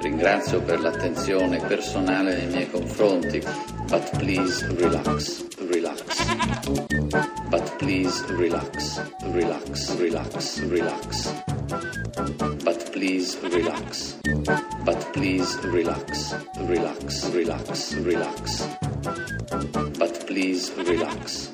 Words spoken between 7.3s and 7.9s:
But